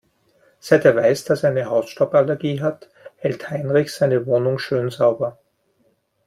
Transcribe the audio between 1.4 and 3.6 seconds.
er eine Hausstauballergie hat, hält